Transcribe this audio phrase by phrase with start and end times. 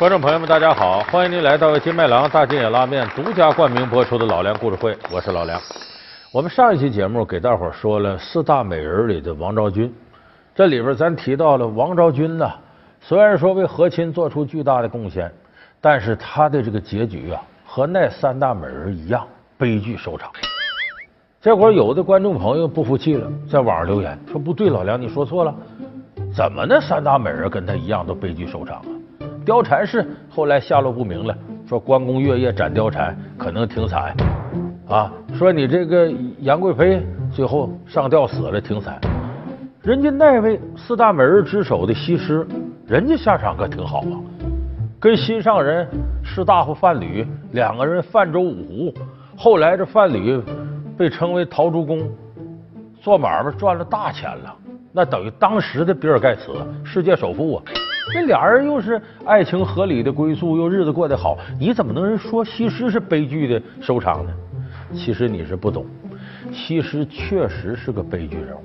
[0.00, 1.00] 观众朋友们，大家好！
[1.12, 5.60] 欢迎您来到金麦郎大金野拉面独家冠名播出的《老梁故事会》，我是老梁。
[6.32, 9.94] 我们上一期节目给大伙儿说了四大美人里的王昭君，
[10.54, 12.50] 这里边咱提到了王昭君呢，
[12.98, 15.30] 虽然说为和亲做出巨大的贡献，
[15.82, 19.28] 但是她的这个结局啊，和那三大美人一样
[19.58, 20.32] 悲剧收场。
[21.42, 25.54] 结果有的观众朋友不服气了，在网上留言说：“不对，老梁你说错了，
[26.34, 28.86] 怎么那三大美人跟她一样都悲剧收场啊？”
[29.44, 31.34] 貂蝉是后来下落不明了，
[31.66, 34.14] 说关公月夜斩貂蝉可能挺惨
[34.86, 35.12] 啊。
[35.34, 39.00] 说你这个杨贵妃最后上吊死了挺惨，
[39.82, 42.46] 人家那位四大美人之首的西施，
[42.86, 44.20] 人家下场可挺好啊，
[45.00, 45.88] 跟心上人
[46.22, 48.94] 士大夫范蠡两个人泛舟五湖，
[49.36, 50.42] 后来这范蠡
[50.98, 51.98] 被称为陶朱公，
[53.00, 54.54] 做买卖赚了大钱了，
[54.92, 56.52] 那等于当时的比尔盖茨，
[56.84, 57.62] 世界首富啊。
[58.12, 64.32] 这俩人又是爱情合理的归宿，又日子过得好，你怎么能说西施是悲剧的收场呢？
[64.92, 65.86] 其实你是不懂，
[66.52, 68.60] 西施确实是个悲剧人物。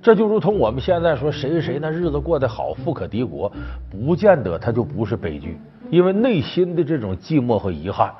[0.00, 3.50] 这就如同我们现在说谁谁谁那日子过得好，富可敌国，
[3.90, 5.58] 不见得他就不是悲剧，
[5.90, 8.12] 因为内心的这种寂寞和遗憾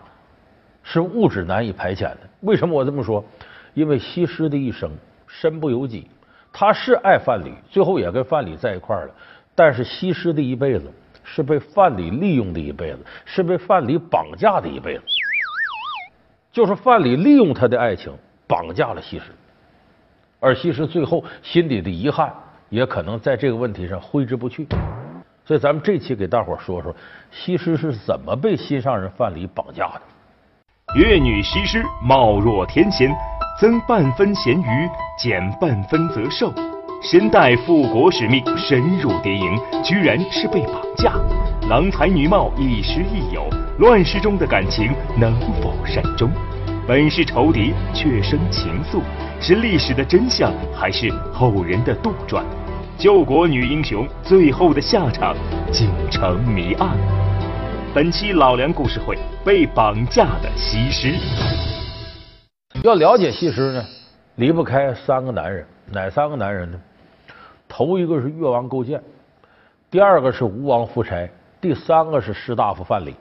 [0.83, 2.19] 是物质难以排遣的。
[2.41, 3.25] 为什么我这么说？
[3.75, 4.91] 因为西施的一生
[5.29, 6.09] 身不由己，
[6.53, 9.15] 她是爱范蠡，最后也跟范蠡在一块儿了。
[9.59, 10.89] 但是西施的一辈子
[11.25, 15.03] 是被范蠡利用的一辈子，是被范蠡绑架的一辈子。
[16.53, 18.13] 就是范蠡利用他的爱情
[18.47, 19.25] 绑架了西施，
[20.39, 22.33] 而西施最后心底的遗憾
[22.69, 24.65] 也可能在这个问题上挥之不去。
[25.45, 26.95] 所以咱们这期给大伙说说
[27.33, 30.03] 西施是怎么被心上人范蠡绑架的。
[30.95, 33.11] 越女西施貌若天仙，
[33.61, 36.53] 增半分咸鱼，减半分则寿。
[37.01, 41.15] 身带复国使命，深入敌营，居然是被绑架。
[41.69, 43.49] 郎才女貌，亦师亦友，
[43.79, 45.33] 乱世中的感情能
[45.63, 46.29] 否善终？
[46.89, 49.01] 本是仇敌，却生情愫，
[49.41, 52.43] 是历史的真相，还是后人的杜撰？
[52.99, 55.37] 救国女英雄最后的下场
[55.71, 56.97] 竟成谜案。
[57.95, 61.15] 本期老梁故事会：被绑架的西施。
[62.83, 63.85] 要了解西施呢，
[64.35, 66.81] 离不开三个男人，哪三个男人呢？
[67.69, 69.01] 头一个是越王勾践，
[69.91, 71.29] 第二个是吴王夫差，
[71.61, 73.15] 第三个是士大夫范蠡。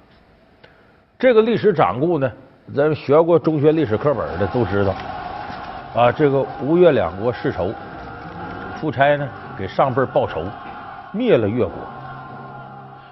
[1.19, 2.31] 这个历史掌故呢，
[2.75, 4.93] 咱学过中学历史课本的都知道
[5.95, 6.11] 啊。
[6.11, 7.73] 这个吴越两国世仇，
[8.79, 10.43] 夫差呢给上辈报仇，
[11.11, 11.73] 灭了越国。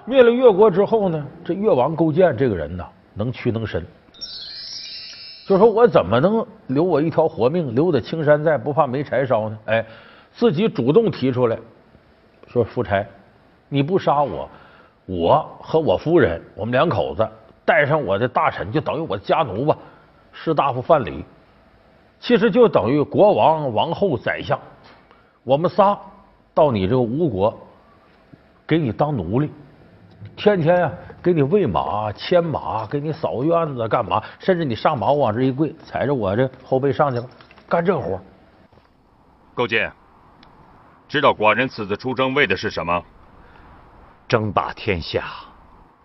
[0.04, 3.84] 灭了越国之后呢，这越王勾践这个人呢，能屈能伸，
[5.46, 9.58] 就说我怎么能留我一条活命，留得青山在，不怕没柴烧呢？
[9.64, 9.86] 哎。
[10.38, 11.58] 自己主动提出来，
[12.46, 13.02] 说夫差，
[13.70, 14.46] 你不杀我，
[15.06, 17.26] 我和我夫人，我们两口子
[17.64, 19.74] 带上我的大臣，就等于我家奴吧，
[20.32, 21.24] 士大夫范蠡，
[22.20, 24.60] 其实就等于国王、王后、宰相，
[25.42, 25.98] 我们仨
[26.52, 27.58] 到你这个吴国，
[28.66, 29.50] 给你当奴隶，
[30.36, 30.92] 天天呀
[31.22, 34.22] 给你喂马、牵马，给你扫院子干嘛？
[34.38, 37.28] 甚至你上马往这一跪，踩着我这后背上去了，
[37.68, 38.20] 干这活。
[39.54, 39.92] 勾践。
[41.08, 43.02] 知道寡人此次出征为的是什么？
[44.28, 45.24] 争霸天下。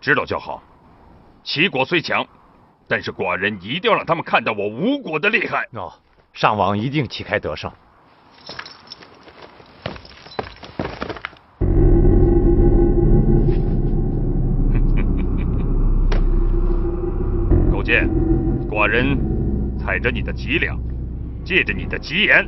[0.00, 0.62] 知道就好。
[1.44, 2.26] 齐国虽强，
[2.88, 5.68] 但是寡人一定要让他们看到我吴国的厉害。
[5.72, 5.92] 哦，
[6.32, 7.70] 上王一定旗开得胜。
[17.72, 18.08] 勾践，
[18.82, 19.16] 寡人
[19.78, 20.76] 踩着你的脊梁，
[21.44, 22.44] 借着你的吉言。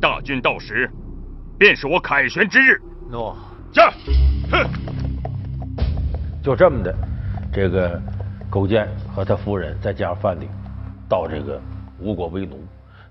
[0.00, 0.88] 大军到时，
[1.58, 2.80] 便是我凯旋之日。
[3.10, 3.36] 诺，
[3.72, 3.92] 驾！
[4.48, 4.64] 哼，
[6.40, 6.94] 就这么的，
[7.52, 8.00] 这个
[8.48, 10.46] 勾践和他夫人再加上范蠡，
[11.08, 11.60] 到这个
[11.98, 12.64] 吴国为奴。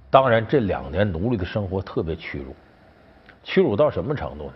[0.09, 2.55] 当然，这两年奴隶的生活特别屈辱，
[3.43, 4.53] 屈辱到什么程度呢？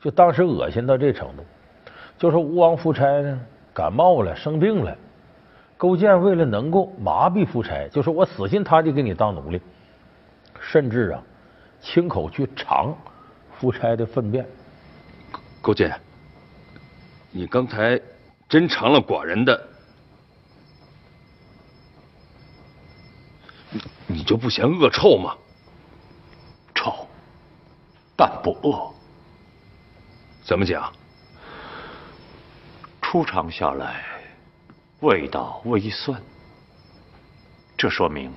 [0.00, 1.44] 就当时恶心到这程度，
[2.18, 3.40] 就说吴王夫差呢
[3.78, 4.98] 感冒了，生病了，
[5.76, 9.62] 勾践为了能够麻痹夫差，就说我死心塌地给你当奴隶。
[10.60, 11.22] 甚至啊，
[11.80, 12.92] 亲口去尝
[13.56, 14.44] 夫差的粪便。
[15.62, 15.96] 勾践，
[17.30, 18.00] 你刚才
[18.48, 19.68] 真尝了寡人的，
[24.08, 25.36] 你就不嫌恶臭吗？
[26.74, 27.06] 臭，
[28.16, 28.92] 但不恶。
[30.42, 30.92] 怎么讲？
[33.10, 34.04] 初尝下来，
[35.00, 36.20] 味道微酸，
[37.74, 38.30] 这说明。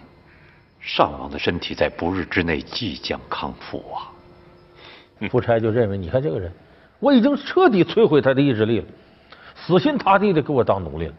[0.80, 4.08] 上王的身体在不日之内即将康复啊！
[5.30, 6.50] 夫差就认为，你看这个人，
[7.02, 8.86] 我已经彻底摧毁他的意志力了，
[9.58, 11.14] 死心塌地的给我当奴隶了，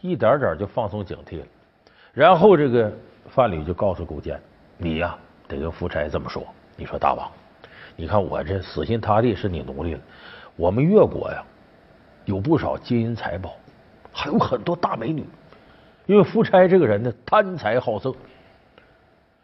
[0.00, 1.46] 一点点就放松警惕了。
[2.12, 2.92] 然后这个
[3.28, 4.42] 范蠡就告诉勾践，
[4.76, 5.16] 你呀
[5.46, 6.44] 得跟夫差这么说，
[6.76, 7.30] 你说大王，
[7.94, 10.00] 你看我这死心塌地是你奴隶了，
[10.56, 11.40] 我们越国呀
[12.30, 13.56] 有不少金银财宝，
[14.12, 15.26] 还有很多大美女，
[16.06, 18.14] 因为夫差这个人呢贪财好色，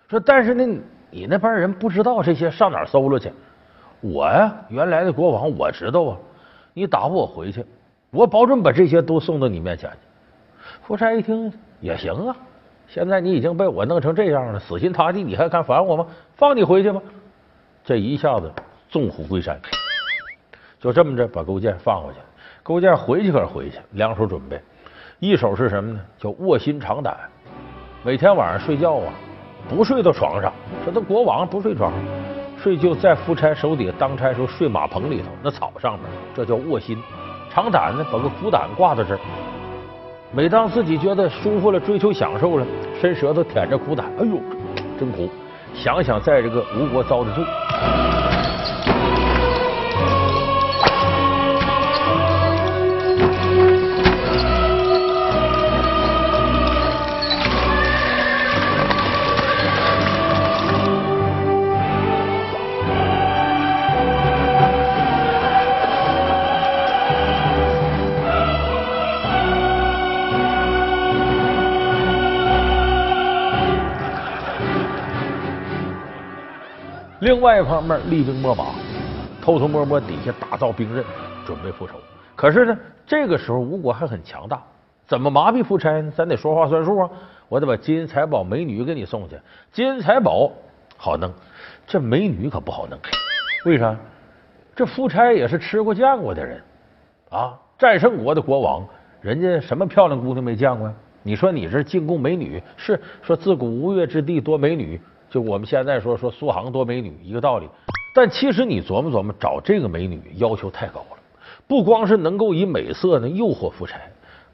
[0.08, 0.64] 说但是呢
[1.10, 3.32] 你那帮人不知道这些，上哪搜罗去？
[4.00, 6.16] 我呀，原来的国王我知道啊，
[6.74, 7.66] 你打发我回去，
[8.10, 9.96] 我保准把这些都送到你面前去。
[10.82, 12.36] 夫差一听也行啊，
[12.86, 16.06] 现在你已经被我弄成这样了，死心塌地，你还敢烦我吗？
[16.36, 17.02] 放你回去吧。
[17.84, 18.52] 这一下子
[18.88, 19.60] 纵虎归山，
[20.78, 22.20] 就这么着把勾践放回去。
[22.66, 24.60] 勾践回去可是回去，两手准备，
[25.20, 26.00] 一手是什么呢？
[26.18, 27.16] 叫卧薪尝胆，
[28.02, 29.12] 每天晚上睡觉啊，
[29.68, 30.52] 不睡到床上，
[30.82, 32.00] 说他国王不睡床上。
[32.60, 36.98] 睡就在夫差手底下当差时候睡马棚里头那草上面，这叫卧薪。
[37.52, 39.20] 尝胆呢，把个虎胆挂在这儿。
[40.32, 42.66] 每当自己觉得舒服了，追求享受了，
[43.00, 44.40] 伸舌头舔着苦胆，哎呦，
[44.98, 45.30] 真苦！
[45.72, 47.44] 想想在这个吴国遭的罪。
[77.26, 78.66] 另外一方面，厉兵秣马，
[79.42, 81.04] 偷偷摸摸底下打造兵刃，
[81.44, 81.94] 准备复仇。
[82.36, 84.62] 可是呢，这个时候吴国还很强大，
[85.08, 86.12] 怎么麻痹夫差呢？
[86.14, 87.10] 咱得说话算数啊！
[87.48, 89.36] 我得把金银财宝、美女给你送去。
[89.72, 90.52] 金银财宝
[90.96, 91.32] 好弄，
[91.84, 92.96] 这美女可不好弄。
[93.64, 93.96] 为啥？
[94.76, 96.62] 这夫差也是吃过见过的人
[97.30, 98.86] 啊，战胜国的国王，
[99.20, 100.94] 人家什么漂亮姑娘没见过呀？
[101.24, 105.00] 你说你这进贡美女，是说自古吴越之地多美女。
[105.36, 107.68] 就我们现在说说苏杭多美女一个道理，
[108.14, 111.18] 但其实你琢磨琢磨，找这个美女要求太高了。
[111.66, 114.00] 不光是能够以美色呢诱惑夫差，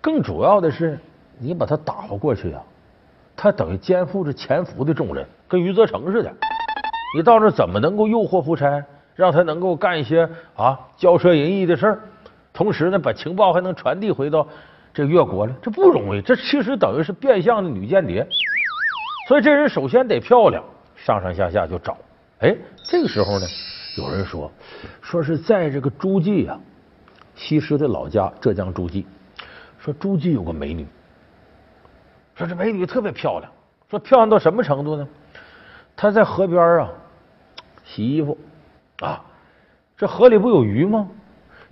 [0.01, 0.99] 更主要的是
[1.39, 2.61] 你把她打发过去呀，
[3.37, 6.35] 她等于肩负着潜伏的重任，跟余则成似的。
[7.15, 12.01] 你到那怎么能够诱惑夫差，让他能够干一些啊骄奢淫逸的事儿，
[12.53, 14.45] 同时呢把情报还能传递回到
[14.93, 15.55] 这越国呢？
[15.63, 18.27] 这不容易，这其实等于是变相的女间谍。
[19.29, 20.65] 所以这人首先得漂亮。
[21.05, 21.99] 上上下下就找，
[22.39, 23.47] 哎，这个时候呢，
[23.97, 24.51] 有人说，
[25.01, 26.61] 说是在这个诸暨啊，
[27.35, 29.05] 西施的老家浙江诸暨，
[29.81, 30.87] 说诸暨有个美女，
[32.37, 33.51] 说这美女特别漂亮，
[33.91, 35.09] 说漂亮到什么程度呢？
[35.97, 36.89] 她在河边啊
[37.85, 38.39] 洗衣服
[39.01, 39.25] 啊，
[39.97, 41.09] 这河里不有鱼吗？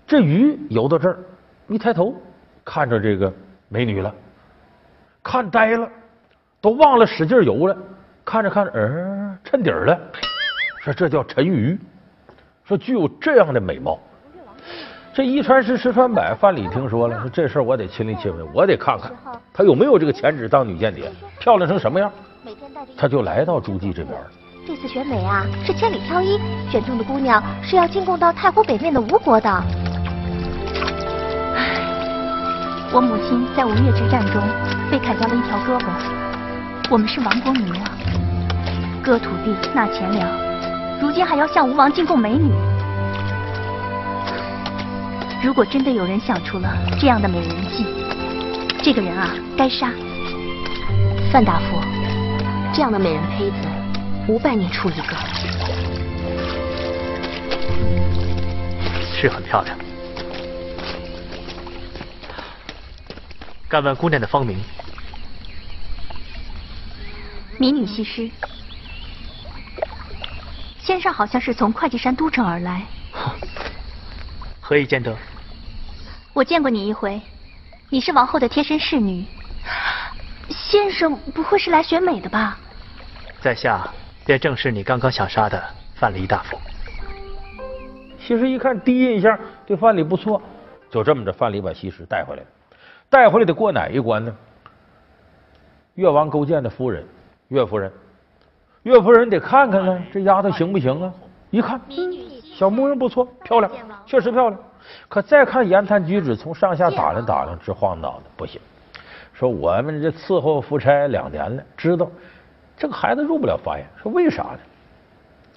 [0.08, 1.18] 这鱼游到这儿，
[1.68, 2.14] 一抬头
[2.64, 3.32] 看着这个
[3.68, 4.12] 美女了，
[5.22, 5.88] 看呆了，
[6.60, 7.76] 都忘了使劲游了。
[8.30, 9.98] 看着看着，嗯，衬底儿了。
[10.84, 11.76] 说这叫沉鱼，
[12.64, 13.98] 说具有这样的美貌。
[15.12, 19.10] 这一传十，十传百，范蠡听说了，说这事儿我得亲力亲为，我得看看
[19.52, 21.10] 他有没有这个潜质当女间谍，
[21.40, 22.08] 漂亮成什么样。
[22.96, 24.26] 他就来到诸暨这边了。
[24.64, 26.38] 这次选美啊，是千里挑一，
[26.70, 29.50] 选中的姑娘是要进贡到太湖北面的吴国的。
[32.92, 34.40] 我母亲在吴越之战中
[34.88, 35.86] 被砍掉了一条胳膊，
[36.90, 37.90] 我们是亡国奴啊。
[39.02, 40.28] 割土地纳钱粮，
[41.00, 42.52] 如今还要向吴王进贡美女。
[45.42, 46.68] 如果真的有人想出了
[47.00, 47.86] 这样的美人计，
[48.82, 49.90] 这个人啊，该杀。
[51.32, 51.80] 范大夫，
[52.74, 53.56] 这样的美人胚子，
[54.28, 55.16] 五百年出一个，
[59.14, 59.76] 是很漂亮。
[63.66, 64.58] 敢问姑娘的芳名？
[67.58, 68.30] 民女西施。
[70.90, 72.82] 先生好像是从会稽山都城而来，
[74.60, 75.16] 何以见得？
[76.32, 77.22] 我见过你一回，
[77.90, 79.24] 你是王后的贴身侍女。
[80.50, 82.58] 先生不会是来选美的吧？
[83.40, 83.88] 在下
[84.26, 85.62] 便正是你刚刚想杀的
[85.94, 86.58] 范蠡大夫。
[88.18, 90.42] 其实一看第一印象对范蠡不错，
[90.90, 92.48] 就这么着，范蠡把西施带回来了。
[93.08, 94.34] 带回来得过哪一关呢？
[95.94, 97.06] 越王勾践的夫人，
[97.46, 97.92] 岳夫人。
[98.82, 101.12] 岳夫人得看看呢，这丫头行不行啊？
[101.50, 101.80] 一看，
[102.54, 103.70] 小模样不错，漂亮，
[104.06, 104.60] 确实漂亮。
[105.08, 108.60] 可再看言谈举止，从上下打量打量，直晃脑袋，不行。
[109.34, 112.10] 说我们这伺候夫差两年了，知道
[112.76, 113.86] 这个孩子入不了法眼。
[114.02, 114.58] 说为啥呢？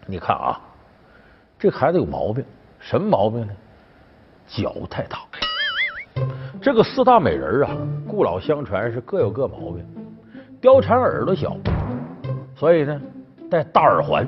[0.06, 0.60] 你看啊，
[1.58, 2.44] 这孩子有毛病，
[2.80, 3.53] 什么毛病呢？
[4.48, 5.20] 脚太大。
[6.62, 7.72] 这个四大美人啊，
[8.08, 9.86] 故老相传是各有各毛病。
[10.62, 11.56] 貂蝉耳朵小，
[12.56, 13.02] 所以呢
[13.50, 14.28] 戴大耳环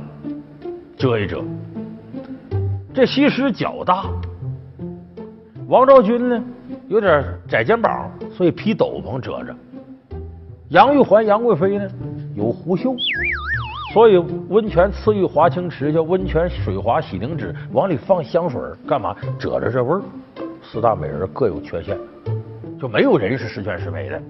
[0.98, 1.42] 遮一遮。
[2.94, 4.06] 这西施脚大，
[5.68, 6.44] 王昭君呢
[6.88, 9.56] 有点窄肩膀，所以披斗篷遮着。
[10.70, 11.88] 杨玉环、杨贵妃呢
[12.36, 12.96] 有狐袖，
[13.94, 14.18] 所以
[14.50, 19.16] 温泉赐浴华清池，叫温泉水滑洗凝脂，往里放香水干嘛？
[19.38, 20.02] 遮着这味儿。
[20.64, 21.98] 四大美人各有缺陷，
[22.80, 24.22] 就没有人是十全十美的。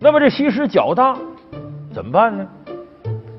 [0.00, 1.16] 那么这西施脚大
[1.92, 2.46] 怎么办呢？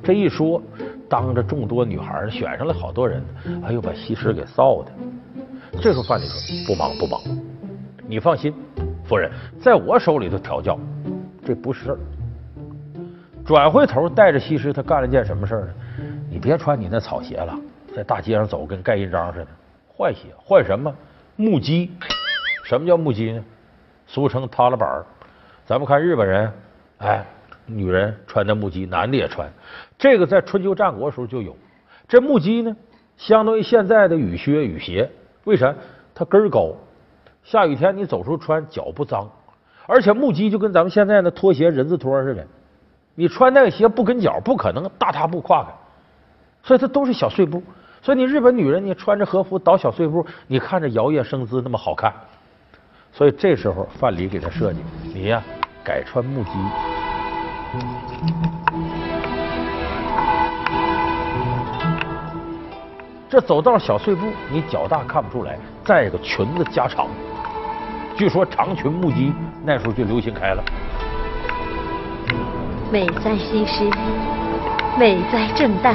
[0.08, 0.64] 这一说，
[1.10, 3.22] 当着众多女孩选上了好多人，
[3.66, 4.92] 哎呦，把西施给臊的。
[5.82, 7.20] 这时候范蠡说：“不忙不忙，
[8.08, 8.54] 你放心，
[9.04, 10.80] 夫人在我手里头调教，
[11.44, 12.00] 这不是事儿。”
[13.46, 15.74] 转回头带着西施，他干了件什么事儿呢？
[16.30, 17.54] 你别穿你那草鞋了，
[17.94, 19.48] 在大街上走跟盖印章似的，
[19.90, 20.96] 换鞋换什么？
[21.36, 21.92] 木屐，
[22.64, 23.44] 什么叫木屐呢？
[24.06, 25.06] 俗称塌了板儿。
[25.66, 26.50] 咱们看日本人，
[27.00, 27.26] 哎，
[27.66, 29.52] 女人穿的木屐，男的也穿。
[29.98, 31.56] 这个在春秋战国时候就有。
[32.08, 32.76] 这木屐呢，
[33.18, 35.10] 相当于现在的雨靴、雨鞋。
[35.44, 35.74] 为啥？
[36.14, 36.74] 它跟儿高，
[37.44, 39.30] 下雨天你走时候穿，脚不脏。
[39.86, 42.46] 而且木屐就跟咱们现在的拖鞋、人字拖似的，
[43.16, 45.70] 你穿那个鞋不跟脚，不可能大踏步跨开。
[46.64, 47.64] 所以它都是小碎步。
[48.02, 52.14] 所以你日本女人，你穿着和服倒小碎步，你看着摇曳生姿那么好看。
[53.14, 54.80] 所以这时候范蠡给他设计，
[55.14, 55.42] 你呀
[55.84, 56.50] 改穿木屐，
[63.30, 65.60] 这走道小碎步，你脚大看不出来。
[65.84, 67.08] 再一个裙子加长，
[68.16, 69.34] 据说长裙木屐
[69.66, 70.64] 那时候就流行开了。
[72.90, 73.90] 美哉西施，
[74.98, 75.94] 美哉正旦。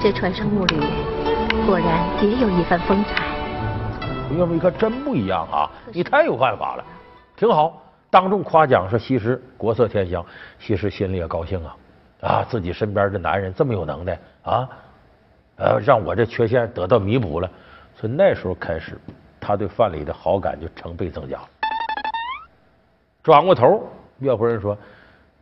[0.00, 0.76] 这船上木驴
[1.66, 1.86] 果然
[2.18, 3.24] 别有一番风采。
[4.38, 5.68] 要不一看真不一样啊！
[5.92, 6.84] 你太有办法了，
[7.36, 7.82] 挺好。
[8.08, 10.24] 当众夸奖说西施国色天香，
[10.58, 11.76] 西施心里也高兴啊
[12.20, 12.44] 啊！
[12.48, 14.68] 自己身边的男人这么有能耐啊，
[15.56, 17.50] 呃，让我这缺陷得到弥补了。
[17.96, 18.98] 从那时候开始，
[19.40, 21.38] 他对范蠡的好感就成倍增加。
[23.22, 24.76] 转过头，岳夫人说：“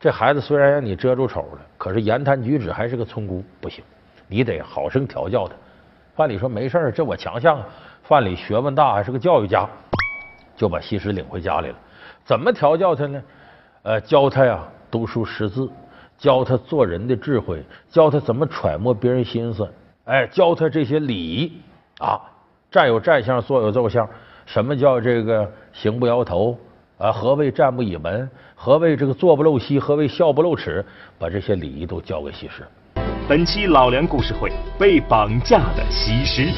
[0.01, 3.83] 这孩子虽然让你遮住丑了，可是言谈举止还是个村姑，不行。”
[4.29, 5.55] 你得好生调教他。
[6.15, 7.63] 范蠡说：“没事这我强项。”
[8.03, 9.69] 范蠡学问大，还是个教育家，
[10.57, 11.77] 就把西施领回家里了。
[12.25, 13.23] 怎么调教他呢？
[13.83, 15.71] 呃，教他呀读书识字，
[16.19, 19.69] 教他做人的智慧，教他怎么揣摩别人心思。
[20.05, 21.53] 哎，教他这些礼仪
[21.99, 22.21] 啊，
[22.71, 24.09] 站有站相，坐有坐相。
[24.47, 26.57] 什么叫这个行不摇头
[26.99, 27.11] 啊？
[27.11, 28.31] 何谓站不倚门？
[28.55, 29.79] 何谓这个坐不露膝？
[29.79, 30.85] 何谓笑不露齿？
[31.19, 32.63] 把这些礼仪都教给西施。
[33.29, 36.53] 本期老梁故事会被绑架的西施。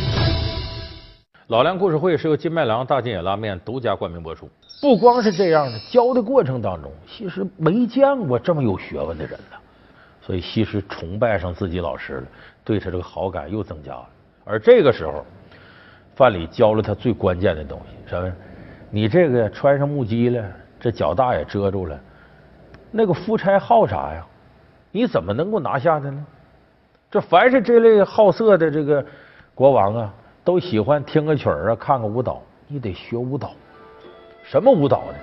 [1.47, 4.47] 老梁故事会是由金麦郎大金野拉面独家冠名播出。
[4.81, 9.57] 不光是这样的，教的过程当中，西施没见过这么有学问的人呢，
[10.21, 12.27] 所以西施崇拜上自己老师了，
[12.65, 14.09] 对他这个好感又增加了。
[14.45, 15.25] 而这个时候，
[16.15, 18.33] 范蠡教了他最关键的东西，什么？
[18.91, 20.45] 你这个穿上木屐了，
[20.79, 22.01] 这脚大也遮住了，
[22.91, 24.25] 那个夫差好啥呀？
[24.93, 26.27] 你怎么能够拿下他呢？
[27.11, 29.05] 这凡是这类好色的这个
[29.55, 32.41] 国王啊，都喜欢听个曲儿啊，看个舞蹈。
[32.71, 33.53] 你得学舞蹈，
[34.51, 35.19] 什么舞蹈呢？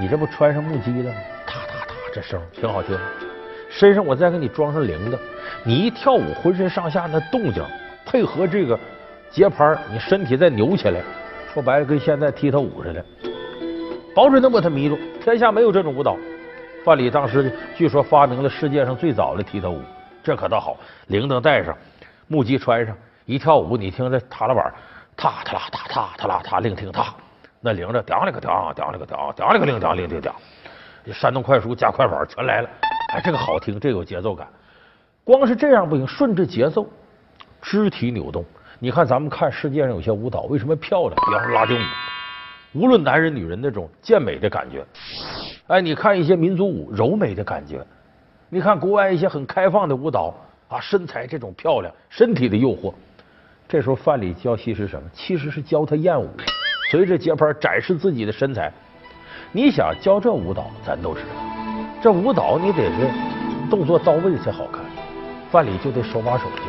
[0.00, 1.18] 你这不穿上木屐了吗？
[1.46, 2.98] 踏踏踏，这声挺好听。
[3.68, 5.18] 身上我再给你装上铃铛，
[5.64, 7.62] 你一跳舞，浑身上下那动静，
[8.06, 8.78] 配合这个
[9.30, 11.02] 节拍，你身体再扭起来，
[11.52, 13.04] 说白了跟现在踢踏舞似的，
[14.14, 14.98] 保准能把他迷住。
[15.22, 16.16] 天下没有这种舞蹈。
[16.86, 19.82] 范蠡当时据说发明了世界上最早的踢踏舞。
[20.22, 20.74] 这可倒好，
[21.08, 21.76] 铃铛带上，
[22.28, 24.72] 木屐穿上，一跳舞，你听这踏拉板，
[25.14, 27.14] 踏踏啦踏踏踏啦踏，另听踏，
[27.66, 30.30] 那铃铛叮了个叮，叮了个叮，叮了个铃叮铃叮叮，
[31.14, 32.68] 山东快书加快板全来了，
[33.14, 34.46] 哎，这个好听，这有节奏感。
[35.24, 36.86] 光是这样不行，顺着节奏，
[37.62, 38.44] 肢体扭动。
[38.78, 41.14] 你看咱们看世界上有些舞蹈为什么漂亮？
[41.14, 44.84] 比方说拉丁舞，无论男人女人那种健美的感觉，
[45.68, 47.82] 哎，你看一些民族舞柔美的感觉。
[48.50, 50.34] 你看国外一些很开放的舞蹈
[50.68, 52.92] 啊，身材这种漂亮，身体的诱惑。
[53.66, 55.08] 这时候范蠡教西施什么？
[55.14, 56.28] 其实是教他艳舞，
[56.90, 58.72] 随着节拍展示自己的身材。
[59.52, 61.28] 你想教这舞蹈，咱都知道，
[62.02, 63.08] 这舞蹈你得是
[63.70, 64.82] 动作到位才好看。
[65.50, 66.64] 范蠡就得手把手教，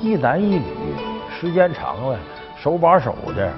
[0.00, 0.62] 一男一女，
[1.38, 2.18] 时间长了，
[2.60, 3.52] 手把手的，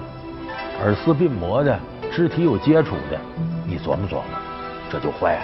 [0.82, 1.78] 耳丝鬓膜的，
[2.12, 3.18] 肢体有接触的，
[3.64, 4.24] 你琢磨琢磨，
[4.90, 5.40] 这就坏了。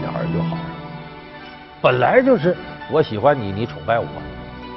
[0.00, 0.62] 俩人就好了，
[1.82, 2.56] 本来就是
[2.90, 4.06] 我喜欢你，你崇拜我，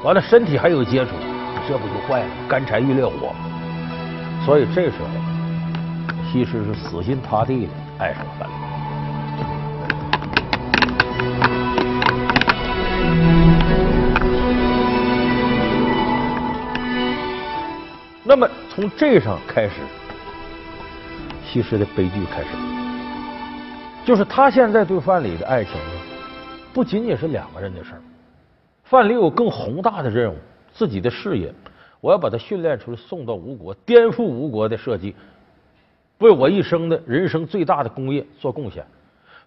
[0.04, 1.12] 完了身体还有接触，
[1.70, 2.30] 这不就坏了？
[2.50, 3.34] 干柴遇烈火。
[4.48, 5.10] 所以这时候，
[6.32, 8.54] 西施是死心塌地的爱上了范蠡。
[18.24, 19.82] 那么从这上开始，
[21.44, 22.48] 西施的悲剧开始，
[24.06, 25.92] 就是他现在对范蠡的爱情呢，
[26.72, 28.02] 不仅仅是两个人的事儿。
[28.86, 30.38] 范蠡有更宏大的任务，
[30.72, 31.54] 自己的事业，
[32.00, 35.16] 我要把他训练出来，送到吴国，颠覆吴国的设计，
[36.20, 38.86] 为我一生的人生最大的功业做贡献。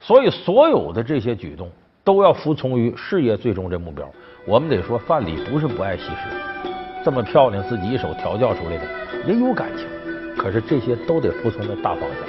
[0.01, 1.71] 所以，所有的这些举动
[2.03, 4.11] 都要服从于事业最终这目标。
[4.47, 7.03] 我们得说，范蠡不是不爱西施。
[7.05, 8.85] 这么漂亮，自己一手调教出来的，
[9.27, 9.87] 也有感情。
[10.37, 12.21] 可是这些都得服从那大方向。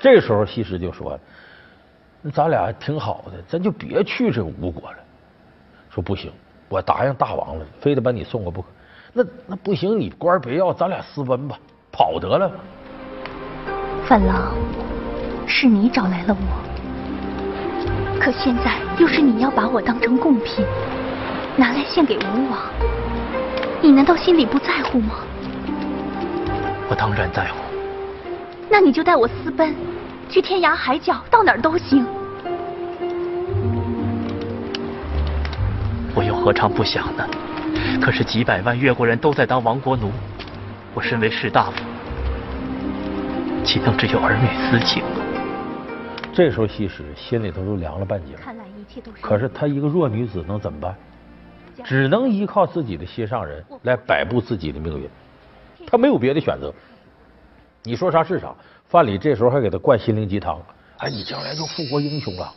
[0.00, 1.18] 这时候西施就说
[2.32, 4.98] ：“咱俩挺好的，咱就别去这吴国了。”
[5.90, 6.32] 说不行，
[6.70, 8.68] 我答应大王了，非得把你送过不可。
[9.12, 11.58] 那那不行，你官别要，咱俩私奔吧，
[11.90, 12.48] 跑得了。
[14.06, 14.54] 范郎，
[15.48, 20.64] 是你找来了我，可现在又是你要把我当成贡品，
[21.56, 22.60] 拿来献给吴王。
[23.82, 25.16] 你难道心里不在乎吗？
[26.88, 27.58] 我当然在乎。
[28.68, 29.74] 那你就带我私奔，
[30.28, 32.06] 去天涯海角，到哪儿都行。
[36.42, 37.28] 何尝不想呢？
[38.00, 40.10] 可是几百万越国人都在当亡国奴，
[40.94, 41.84] 我身为士大夫，
[43.62, 45.02] 岂能只有儿女私情？
[46.32, 48.32] 这时候西施心里头都凉了半截。
[48.36, 49.20] 看来一切都是。
[49.20, 50.94] 可是她一个弱女子能怎么办？
[51.84, 55.08] 只能依靠自己的心上人来摆布自己的命运，
[55.86, 56.72] 她没有别的选择。
[57.82, 58.54] 你说啥是啥。
[58.88, 60.58] 范蠡这时候还给他灌心灵鸡汤，
[60.98, 62.52] 哎，你将来就复国英雄了，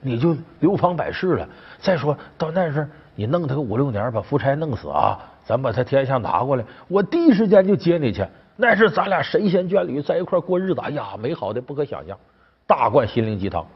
[0.00, 1.48] 你就流芳百世了。
[1.78, 8.24] 再说到那时，你弄他个五六年，把夫差弄死啊，咱把他天下拿过来，我第一时间就接你去。
[8.54, 12.16] 那是咱俩神仙眷侣在一块过日子，哎呀，美好的不可想象。
[12.64, 13.66] 大灌心灵鸡汤，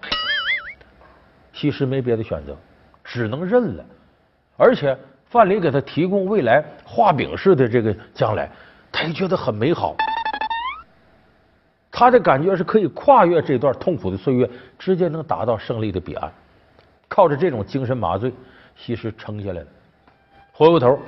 [1.52, 2.57] 西施没别的选择，
[3.02, 3.85] 只能认了。
[4.57, 8.48] 而且范蠡给他提供未来画饼式的这个将来，
[8.92, 9.96] 他也觉得很美好。
[11.90, 16.31] 他的感觉是可以跨越这段痛苦的岁月，直接能达到胜利的彼岸。
[17.09, 18.33] 靠着这种精神麻醉，
[18.77, 19.67] 西施撑下来了。
[20.53, 20.99] 回过头，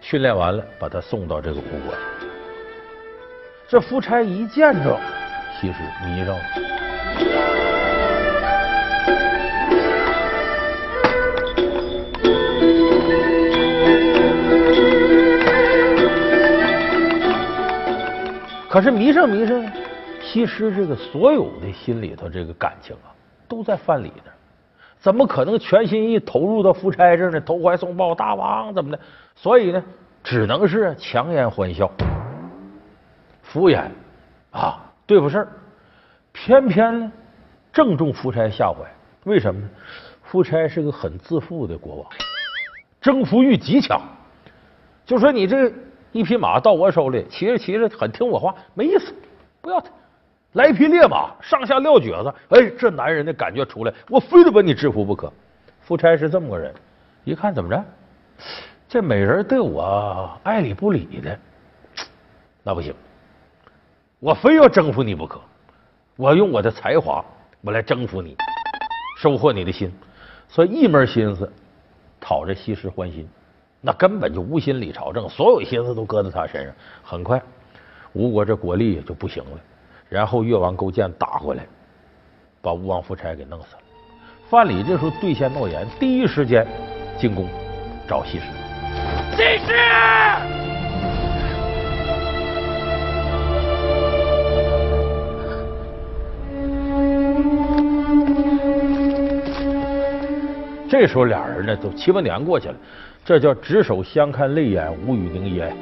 [0.00, 1.94] 训练完了，把他送到这个吴国。
[3.68, 4.98] 这夫差一见着
[5.60, 6.42] 西施，迷上了。
[18.68, 19.72] 可是迷上迷上，
[20.22, 23.10] 西施这个所有的心里头这个感情啊，
[23.48, 24.34] 都在范蠡那儿，
[25.00, 27.40] 怎么可能全心意投入到夫差这儿呢？
[27.40, 29.00] 投怀送抱，大王怎么的？
[29.34, 29.82] 所以呢，
[30.22, 31.90] 只能是强颜欢笑，
[33.42, 33.84] 敷衍
[34.50, 35.48] 啊，对付事儿。
[36.32, 37.12] 偏偏呢，
[37.72, 38.86] 正中夫差下怀。
[39.24, 39.68] 为什么呢？
[40.22, 42.06] 夫差是个很自负的国王，
[43.00, 44.00] 征服欲极强。
[45.04, 45.72] 就说你这。
[46.12, 49.14] 一匹马到我手里，骑着骑着很听我话，没意思，
[49.60, 49.92] 不要他。
[50.54, 55.32] 来一匹烈马，上下撂蹶子，哎，这男人的感觉出来，我非得把你制服不可。
[55.80, 56.74] 夫差是这么个人，
[57.24, 57.84] 一看怎么着，
[58.88, 61.38] 这美人对我爱理不理的，
[62.64, 62.92] 那不行，
[64.18, 65.40] 我非要征服你不可。
[66.16, 67.24] 我用我的才华，
[67.60, 68.36] 我来征服你，
[69.16, 69.92] 收获你的心，
[70.48, 71.50] 所以一门心思
[72.20, 73.28] 讨这西施欢心。
[73.80, 76.74] 那根本就无心理朝政，所有心思都搁在他身上。
[77.02, 77.40] 很快，
[78.12, 79.60] 吴国这国力就不行了。
[80.10, 81.64] 然后越王勾践打过来，
[82.60, 83.82] 把吴王夫差给弄死了。
[84.48, 86.66] 范蠡这时候兑现诺言，第一时间
[87.16, 87.46] 进宫
[88.08, 88.46] 找西施。
[89.36, 89.72] 西施。
[100.88, 102.74] 这时候俩人呢，都七八年过去了。
[103.24, 105.72] 这叫执手相看泪眼，无语凝噎。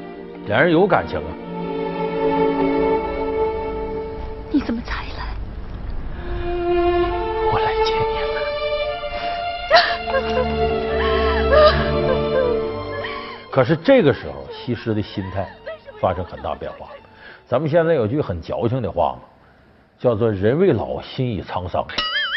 [0.46, 2.67] 俩人有感情啊！
[4.50, 5.34] 你怎么才来？
[7.50, 8.38] 我来接你了。
[13.50, 15.48] 可是这个时候，西施的心态
[16.00, 16.88] 发生很大变化。
[17.46, 19.20] 咱们现在有句很矫情的话嘛，
[19.98, 21.84] 叫做“人未老，心已沧桑”。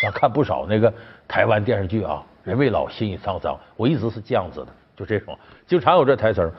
[0.01, 0.91] 咱看不少那个
[1.27, 3.57] 台湾电视剧啊，“人未老，心已沧桑”。
[3.77, 4.67] 我一直是这样子的。
[4.97, 6.51] 就这种，经常有这台词儿，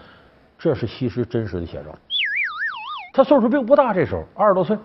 [0.58, 1.98] 这是西施真实的写照。
[3.14, 4.76] 他岁数并不大，这时候二十多岁，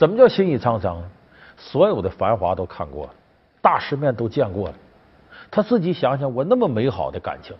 [0.00, 1.06] 怎么叫心已沧桑呢？
[1.58, 3.10] 所有的繁华都看过了，
[3.60, 4.74] 大世面都见过了，
[5.50, 7.54] 他自己想想，我那么美好的感情，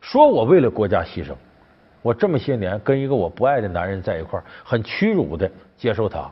[0.00, 1.32] 说我为了国家牺牲，
[2.00, 6.30] 我这么些年跟一个我不爱的男人在一块，很屈辱的接受他，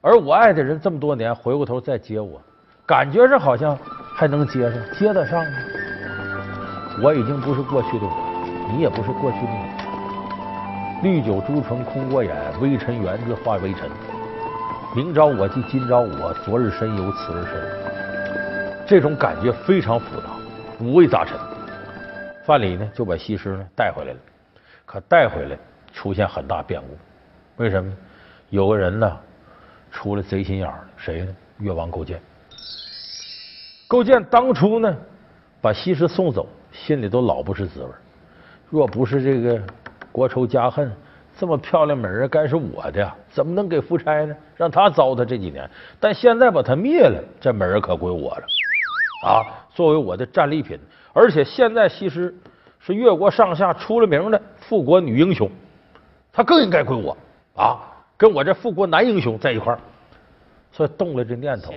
[0.00, 2.40] 而我爱的人这么多年回过头再接我，
[2.86, 3.78] 感觉上好像
[4.16, 5.52] 还能接上，接得上吗？
[7.02, 9.69] 我已经不是过去的我，你也不是过去的你。
[11.02, 13.88] 绿酒朱唇空过眼，微尘缘字化微尘。
[14.94, 18.86] 明朝我即今朝我，昨日身有此日身。
[18.86, 20.26] 这种感觉非常复杂，
[20.78, 21.38] 五味杂陈。
[22.44, 24.18] 范蠡呢就把西施呢带回来了，
[24.84, 25.56] 可带回来
[25.90, 26.88] 出现很大变故。
[27.56, 27.96] 为什么呢？
[28.50, 29.18] 有个人呢
[29.90, 31.34] 出了贼心眼儿，谁呢？
[31.60, 32.20] 越王勾践。
[33.88, 34.94] 勾践当初呢
[35.62, 37.88] 把西施送走，心里都老不是滋味。
[38.68, 39.58] 若不是这个。
[40.12, 40.90] 国仇家恨，
[41.38, 44.36] 这么漂亮美人该是我的，怎么能给夫差呢？
[44.56, 45.68] 让他糟蹋这几年，
[45.98, 48.44] 但现在把他灭了，这美人可归我了
[49.26, 49.46] 啊！
[49.72, 50.78] 作为我的战利品，
[51.12, 52.34] 而且现在西施
[52.78, 55.48] 是越国上下出了名的复国女英雄，
[56.32, 57.16] 她更应该归我
[57.54, 57.78] 啊！
[58.16, 59.78] 跟我这复国男英雄在一块儿，
[60.72, 61.72] 所以动了这念头，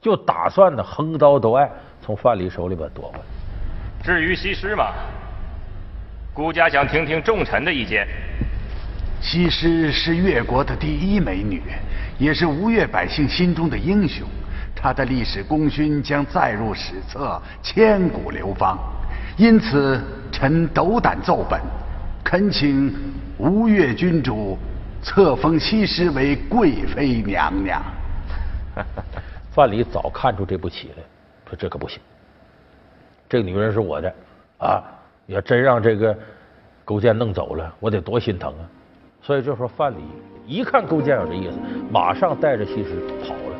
[0.00, 3.24] 就打算呢横刀夺爱，从范蠡手里边夺回来。
[4.02, 4.94] 至于西施嘛。
[6.38, 8.06] 孤家想听听众臣的意见。
[9.20, 11.60] 西施是越国的第一美女，
[12.16, 14.24] 也是吴越百姓心中的英雄。
[14.72, 18.78] 她的历史功勋将载入史册，千古流芳。
[19.36, 21.60] 因此，臣斗胆奏本，
[22.22, 22.94] 恳请
[23.36, 24.56] 吴越君主
[25.02, 27.82] 册封西施为贵妃娘娘。
[29.50, 31.02] 范蠡早看出这步棋来，
[31.50, 31.98] 说这可不行，
[33.28, 34.14] 这个女人是我的
[34.58, 34.84] 啊。
[35.28, 36.16] 要真让这个
[36.86, 38.64] 勾践弄走了，我得多心疼啊！
[39.20, 39.96] 所以就说范蠡
[40.46, 41.58] 一看勾践有这意思，
[41.90, 43.54] 马上带着西施跑了。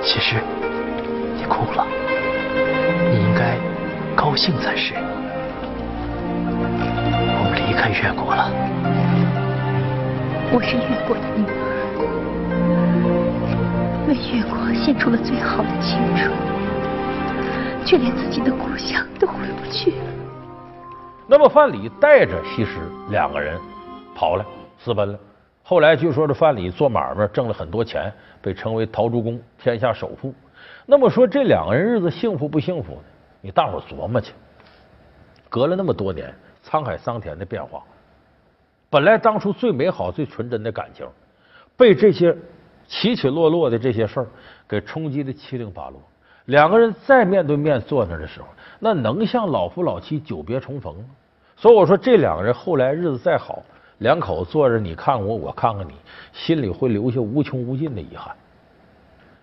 [0.00, 0.36] 西施，
[1.36, 1.86] 你哭了，
[3.10, 3.58] 你应该
[4.16, 4.94] 高兴才是。
[7.36, 8.50] 我们离开越国了。
[10.52, 11.60] 我是越国的女儿，
[14.08, 16.32] 为越国献出了最好的青春，
[17.84, 20.19] 却连自己的故乡都回不去了。
[21.30, 23.56] 那么范蠡带着西施两个人
[24.16, 24.44] 跑了，
[24.80, 25.16] 私奔了。
[25.62, 28.12] 后来据说这范蠡做买卖挣了很多钱，
[28.42, 30.34] 被称为陶朱公，天下首富。
[30.86, 33.02] 那么说这两个人日子幸福不幸福呢？
[33.42, 34.32] 你大伙琢磨去。
[35.48, 37.80] 隔了那么多年，沧海桑田的变化，
[38.90, 41.06] 本来当初最美好、最纯真的感情，
[41.76, 42.36] 被这些
[42.88, 44.26] 起起落落的这些事儿
[44.66, 46.02] 给冲击的七零八落。
[46.46, 48.48] 两个人再面对面坐那的时候，
[48.80, 51.04] 那能像老夫老妻久别重逢吗？
[51.60, 53.62] 所以我说，这两个人后来日子再好，
[53.98, 55.92] 两口子坐着你看我，我看看你，
[56.32, 58.34] 心里会留下无穷无尽的遗憾。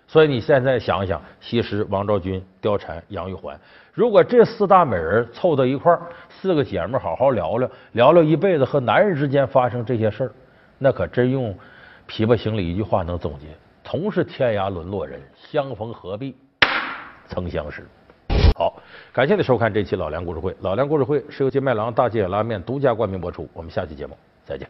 [0.08, 3.56] 所以你现在想想，西施、王昭君、貂蝉、杨玉环，
[3.92, 10.32] 如果这四大美人凑到一块儿，四个姐妹好好聊聊，聊聊一辈子和男人之间发生这些事儿，
[10.76, 11.54] 那可真用
[12.08, 13.46] 《琵琶行》里一句话能总结：
[13.84, 16.34] 同是天涯沦落人，相逢何必
[17.28, 17.86] 曾相识。
[18.58, 18.74] 好，
[19.12, 20.52] 感谢您收看这期老梁故事会。
[20.62, 23.48] 老梁故事会是由金麦郎大吉野拉面独家冠名播出。
[23.52, 24.68] 我们下期节目再见。